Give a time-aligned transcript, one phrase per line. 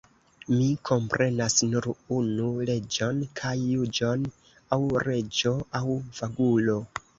[0.51, 1.87] Mi komprenas nur
[2.21, 4.27] unu leĝon kaj juĝon:
[4.79, 5.87] aŭ reĝo aŭ
[6.23, 6.83] vagulo!